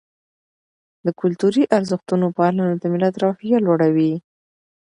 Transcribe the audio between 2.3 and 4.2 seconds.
پالنه د ملت روحیه لوړوي.